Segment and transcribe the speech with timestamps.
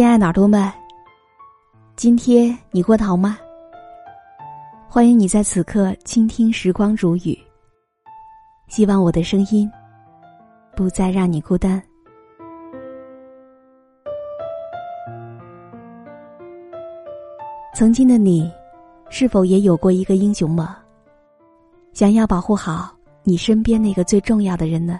[0.00, 0.72] 亲爱的耳朵们，
[1.94, 3.36] 今天你过得好吗？
[4.88, 7.38] 欢迎你在此刻倾听时光煮雨。
[8.66, 9.70] 希望我的声音
[10.74, 11.82] 不再让你孤单。
[17.74, 18.50] 曾经的你，
[19.10, 20.66] 是否也有过一个英雄梦？
[21.92, 22.90] 想要保护好
[23.22, 24.98] 你身边那个最重要的人呢？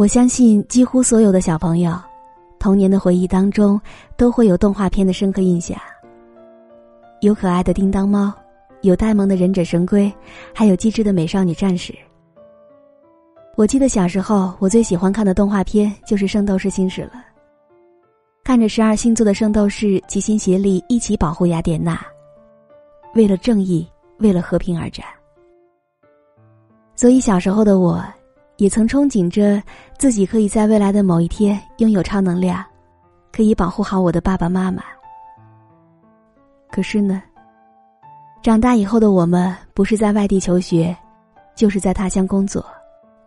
[0.00, 1.92] 我相信，几乎所有的小朋友，
[2.58, 3.78] 童年的回忆当中，
[4.16, 5.78] 都会有动画片的深刻印象。
[7.20, 8.32] 有可爱的叮当猫，
[8.80, 10.10] 有呆萌的忍者神龟，
[10.54, 11.94] 还有机智的美少女战士。
[13.56, 17.22] 我记得小时候，我最喜欢看的动画片就是《圣斗士星矢》了。
[18.42, 22.00] 看着十二星座的圣斗士齐心协力，一起保护雅典娜，
[23.14, 23.86] 为了正义，
[24.16, 25.04] 为了和平而战。
[26.96, 28.02] 所以小时候的我。
[28.60, 29.60] 也曾憧憬着
[29.96, 32.62] 自己可以在未来的某一天拥有超能量，
[33.32, 34.82] 可以保护好我的爸爸妈妈。
[36.70, 37.22] 可是呢，
[38.42, 40.94] 长大以后的我们不是在外地求学，
[41.54, 42.62] 就是在他乡工作，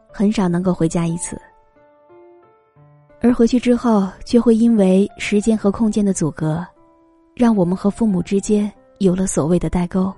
[0.08, 1.42] 很少能够回家一次。
[3.20, 6.64] 而回去之后，却会因为时间和空间的阻隔，
[7.34, 10.14] 让我们和父母之间有了所谓的代沟。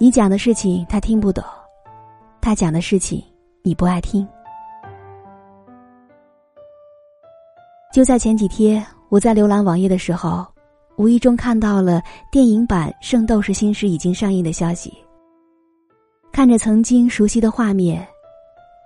[0.00, 1.44] 你讲的事情他听不懂，
[2.40, 3.22] 他讲的事情。
[3.62, 4.26] 你不爱听。
[7.92, 10.46] 就在前几天，我在浏览网页的时候，
[10.96, 12.00] 无意中看到了
[12.30, 14.96] 电影版《圣斗士星矢》已经上映的消息。
[16.30, 18.06] 看着曾经熟悉的画面，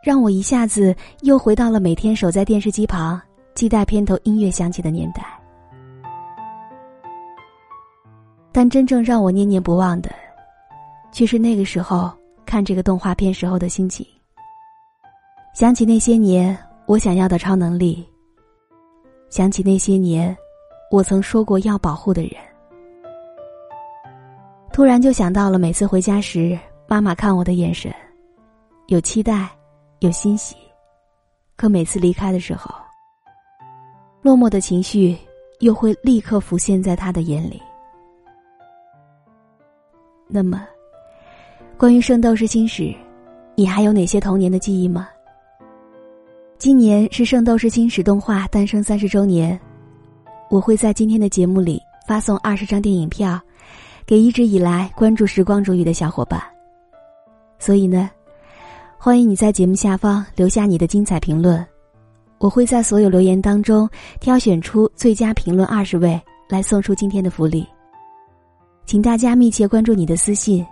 [0.02, 3.20] 让我一下子又回到了每天守在电视机旁，
[3.54, 5.22] 期待片头音乐响起的年代。
[8.50, 10.10] 但真正让我念念不忘的，
[11.12, 12.10] 却是那个时候
[12.46, 14.06] 看这个动画片时候的心情。
[15.54, 18.04] 想起那些年我想要的超能力，
[19.30, 20.36] 想起那些年
[20.90, 22.32] 我曾说过要保护的人，
[24.72, 27.94] 突然就想到了每次回家时妈妈看我的眼神，
[28.88, 29.48] 有期待，
[30.00, 30.56] 有欣喜，
[31.56, 32.74] 可每次离开的时候，
[34.22, 35.16] 落寞的情绪
[35.60, 37.62] 又会立刻浮现在他的眼里。
[40.26, 40.66] 那么，
[41.78, 42.82] 关于《圣斗士星矢》，
[43.54, 45.08] 你还有哪些童年的记忆吗？
[46.56, 49.58] 今年是《圣斗士星矢》动画诞生三十周年，
[50.48, 53.38] 我会在今天的节目里发送二十张电影票，
[54.06, 56.40] 给一直以来关注时光煮雨的小伙伴。
[57.58, 58.08] 所以呢，
[58.96, 61.64] 欢迎你在节目下方留下你的精彩评论，
[62.38, 63.88] 我会在所有留言当中
[64.20, 67.66] 挑选出最佳评论二十位来送出今天的福利。
[68.86, 70.64] 请大家密切关注你的私信，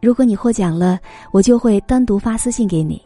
[0.00, 1.00] 如果你获奖了，
[1.32, 3.00] 我就会单独发私信给你。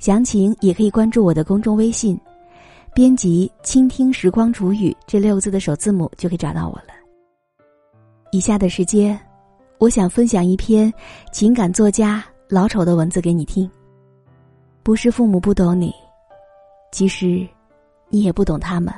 [0.00, 2.18] 详情也可以关注我的公众微信，
[2.94, 6.94] 编辑“倾听时光煮雨”这六个字的首字母就可以找到我了。
[8.32, 9.20] 以下的时间，
[9.76, 10.90] 我想分享一篇
[11.32, 13.70] 情感作家老丑的文字给你听。
[14.82, 15.94] 不是父母不懂你，
[16.92, 17.46] 其实
[18.08, 18.90] 你也不懂他们。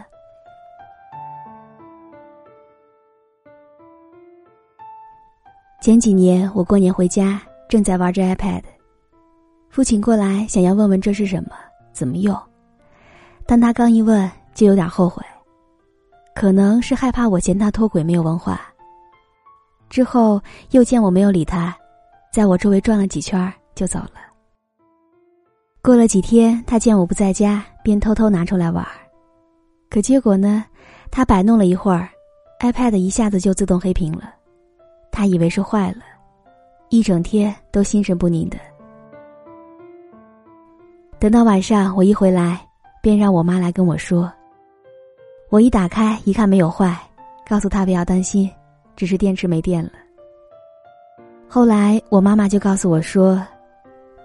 [5.80, 8.62] 前几年我过年回家，正在玩着 iPad。
[9.72, 11.52] 父亲过来想要问问这是什么，
[11.94, 12.38] 怎么用，
[13.46, 15.24] 但他刚一问就有点后悔，
[16.34, 18.60] 可能是害怕我嫌他脱轨没有文化。
[19.88, 20.38] 之后
[20.72, 21.74] 又见我没有理他，
[22.30, 24.20] 在我周围转了几圈就走了。
[25.80, 28.86] 过了几天，他见我不在家，便偷偷拿出来玩，
[29.88, 30.66] 可结果呢，
[31.10, 32.06] 他摆弄了一会儿
[32.60, 34.34] ，iPad 一下子就自动黑屏了，
[35.10, 36.02] 他以为是坏了，
[36.90, 38.58] 一整天都心神不宁的。
[41.22, 42.60] 等到晚上，我一回来，
[43.00, 44.28] 便让我妈来跟我说。
[45.50, 46.98] 我一打开一看没有坏，
[47.46, 48.50] 告诉她不要担心，
[48.96, 49.92] 只是电池没电了。
[51.48, 53.40] 后来我妈妈就告诉我说，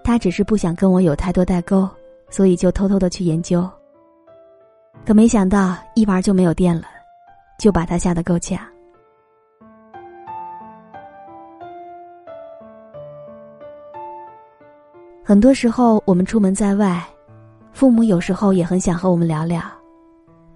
[0.02, 1.88] 她只是不想跟我有太多代沟，
[2.30, 3.64] 所以就偷偷的去研究。
[5.06, 6.82] 可没想到一玩就没有电了，
[7.60, 8.58] 就把她吓得够呛。
[15.28, 17.06] 很多时候，我们出门在外，
[17.74, 19.60] 父母有时候也很想和我们聊聊，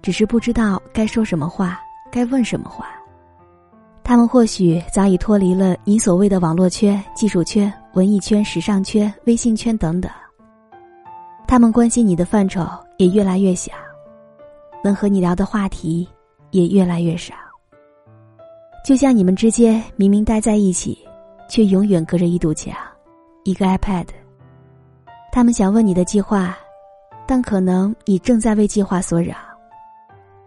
[0.01, 1.79] 只是不知道该说什么话，
[2.11, 2.87] 该问什么话。
[4.03, 10.11] 他们或许早已脱离了你所谓的网络圈、技术圈、文艺圈、时尚圈、微信圈等等。
[11.45, 12.67] 他们关心你的范畴
[12.97, 13.71] 也越来越小，
[14.83, 16.09] 能和你聊的话题
[16.49, 17.35] 也越来越少。
[18.83, 20.97] 就像你们之间明明待在一起，
[21.47, 22.75] 却永远隔着一堵墙，
[23.43, 24.07] 一个 iPad。
[25.33, 26.55] 他们想问你的计划，
[27.25, 29.33] 但可能你正在为计划所扰；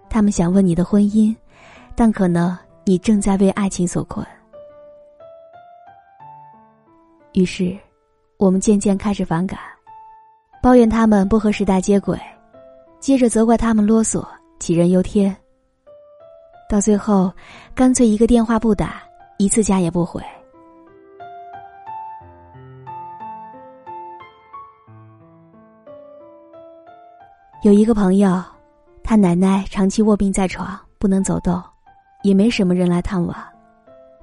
[0.08, 1.34] 他们想问你的婚姻，
[1.96, 4.24] 但可能你正在为爱情所困。
[7.32, 7.76] 于是，
[8.36, 9.58] 我们渐渐开始反感，
[10.62, 12.16] 抱怨他们不和时代接轨，
[13.00, 14.24] 接着责怪他们啰嗦、
[14.60, 15.36] 杞人忧天。
[16.68, 17.32] 到最后，
[17.74, 19.02] 干脆一个电话不打，
[19.36, 20.22] 一次家也不回。
[27.62, 28.42] 有一个朋友，
[29.02, 31.60] 他奶奶长期卧病在床，不能走动，
[32.22, 33.36] 也没什么人来探望。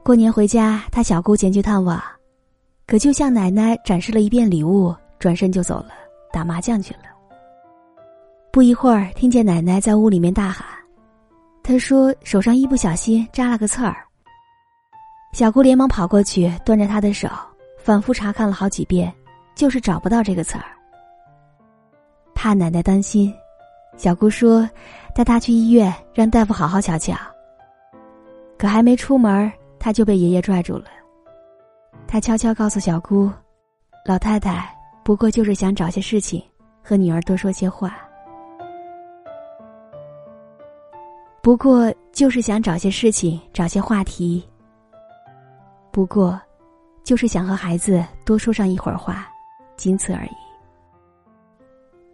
[0.04, 2.02] 过年回家，他小姑前去探望。
[2.86, 5.90] 可就向奶奶展示了一遍礼物，转身就走了，
[6.32, 7.04] 打麻将去了。
[8.52, 10.68] 不一会儿，听见奶奶在屋里面大喊
[11.64, 13.96] ：“她说手上一不小心扎了个刺儿。”
[15.34, 17.28] 小姑连忙跑过去，端着她的手，
[17.80, 19.12] 反复查看了好几遍，
[19.56, 20.66] 就是找不到这个刺儿。
[22.44, 23.34] 怕奶奶担心，
[23.96, 24.70] 小姑说
[25.16, 27.16] ：“带她去医院，让大夫好好瞧瞧。”
[28.60, 29.50] 可还没出门，
[29.80, 30.88] 她就被爷爷拽住了。
[32.06, 33.32] 他悄悄告诉小姑
[34.04, 34.70] ：“老太太
[35.06, 36.44] 不过就是想找些事情
[36.84, 37.96] 和女儿多说些话，
[41.42, 44.44] 不过就是想找些事情找些话题，
[45.92, 46.38] 不过
[47.06, 49.30] 就是想和孩子多说上一会儿话，
[49.78, 50.43] 仅此而已。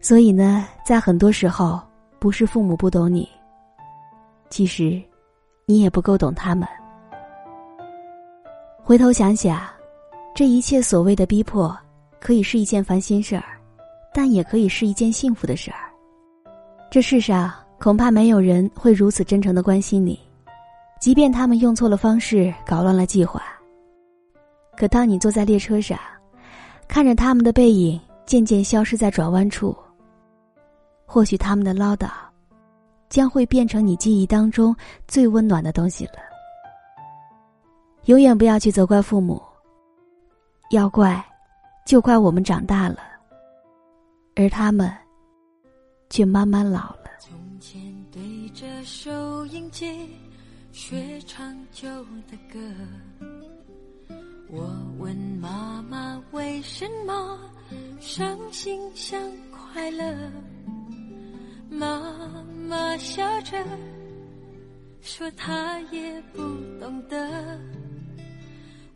[0.01, 1.79] 所以呢，在很多时候，
[2.19, 3.27] 不是父母不懂你，
[4.49, 5.01] 其实
[5.65, 6.67] 你也不够懂他们。
[8.83, 9.61] 回头想想。”
[10.35, 11.75] 这一切所谓的逼迫，
[12.17, 13.43] 可以是一件烦心事儿，
[14.13, 15.91] 但也可以是一件幸福的事儿。
[16.89, 20.17] 这世上恐怕没有人会如此真诚的关心你，
[21.01, 23.41] 即便他们用错了方式，搞乱了计划。
[24.77, 25.99] 可当你坐在列车上，
[26.87, 29.75] 看着他们的背影渐渐消失在转弯处，
[31.11, 32.07] 或许他们的唠叨，
[33.09, 34.75] 将会变成你记忆当中
[35.07, 36.19] 最温暖的东西了。
[38.05, 39.41] 永远不要去责怪父母。
[40.69, 41.25] 要怪，
[41.83, 42.99] 就怪我们长大了，
[44.35, 44.95] 而他们
[46.11, 47.09] 却慢慢老了。
[47.19, 50.15] 从前对着收音机
[50.71, 51.89] 学唱旧
[52.29, 52.59] 的歌，
[54.51, 54.69] 我
[54.99, 57.39] 问妈妈为什么
[57.99, 59.19] 伤心像
[59.49, 60.15] 快乐，
[61.69, 63.63] 妈妈笑着
[65.01, 66.41] 说她也不
[66.79, 67.59] 懂得。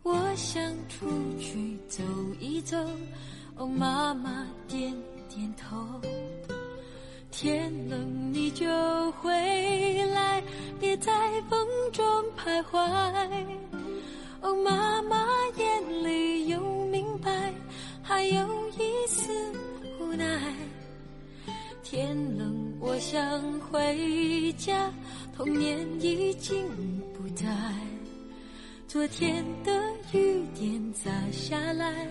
[0.02, 1.06] 我想出
[1.38, 2.02] 去走
[2.38, 2.76] 一走，
[3.56, 4.94] 哦，妈妈点
[5.28, 6.00] 点头。
[7.30, 8.66] 天冷你就
[9.12, 9.30] 回
[10.12, 10.42] 来，
[10.78, 11.12] 别在
[11.48, 12.04] 风中
[12.36, 12.78] 徘徊。
[14.40, 15.26] 哦，妈妈
[15.56, 16.23] 眼里
[23.14, 24.90] 想回家，
[25.36, 26.66] 童年已经
[27.16, 27.46] 不在。
[28.88, 29.70] 昨天的
[30.12, 32.08] 雨点洒下来，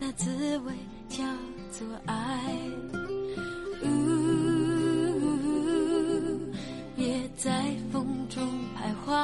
[0.00, 0.72] 那滋味
[1.08, 1.22] 叫
[1.70, 2.40] 做爱。
[3.84, 3.88] 呜，
[6.96, 9.14] 别在风中徘徊。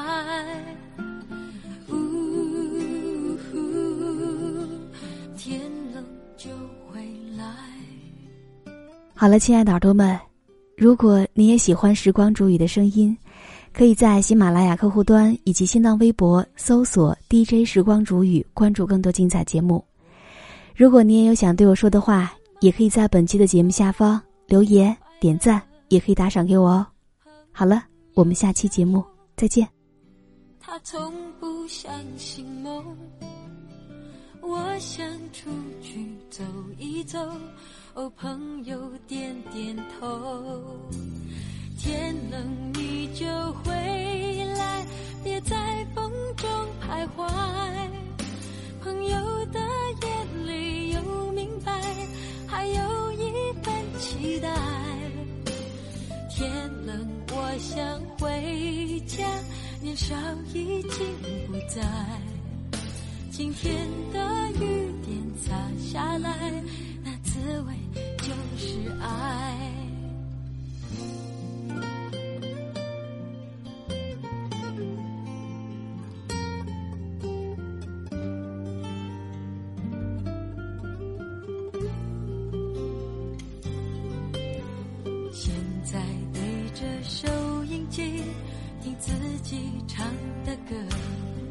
[1.88, 3.36] 呜，
[5.36, 5.60] 天
[5.92, 6.04] 冷
[6.36, 6.50] 就
[6.88, 7.04] 回
[7.36, 7.44] 来。
[9.16, 10.16] 好了，亲爱的耳朵们，
[10.76, 13.16] 如果你也喜欢时光煮雨的声音。
[13.72, 19.84] 可以在喜马拉雅客户端以及新浪微博搜索 “DJ 时光煮雨”，关注更多精彩节目。
[20.74, 26.86] 如果你也有想对我说的话，也可以在本期的节目下方留言点赞，也可以打赏给我哦。
[27.52, 29.04] 好了，我们下期节目
[29.36, 29.68] 再见。
[30.58, 32.82] 他从不相信梦，
[34.40, 35.50] 我想出
[35.82, 36.42] 去走
[36.78, 37.18] 一走，
[37.96, 40.60] 哦，朋友点点头。
[41.78, 43.24] 天冷你就
[43.64, 43.72] 回
[44.58, 44.86] 来，
[45.24, 46.46] 别在风中
[46.78, 47.26] 徘徊。
[48.82, 49.58] 朋友的
[50.02, 51.80] 眼里有明白，
[52.46, 54.54] 还有一份期待。
[56.28, 59.26] 天冷我想回家，
[59.80, 60.14] 年少
[60.52, 61.06] 已经
[61.46, 61.82] 不在。
[63.30, 66.62] 今天的雨点洒下来，
[67.36, 67.74] 滋味
[68.16, 69.54] 就是爱。
[85.30, 86.00] 现在
[86.32, 86.40] 对
[86.72, 87.28] 着收
[87.64, 88.22] 音机
[88.82, 89.12] 听自
[89.42, 90.06] 己唱
[90.46, 91.45] 的歌。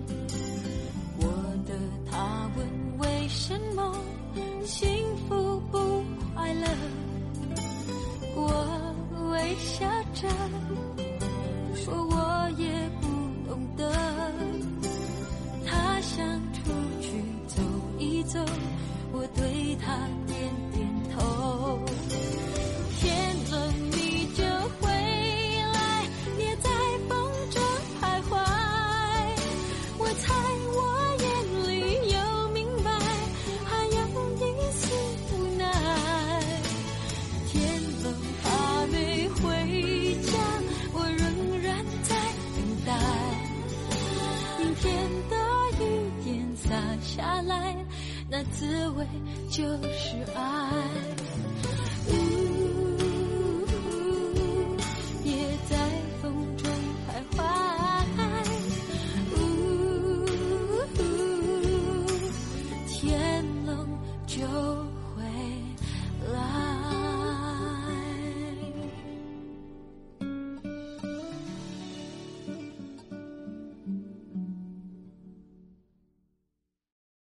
[49.56, 50.85] 就是爱。